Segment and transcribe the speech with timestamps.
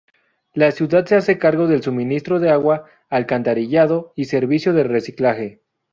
[0.55, 5.61] La ciudad se hace cargo del suministro de agua, alcantarillado y servicio de reciclaje.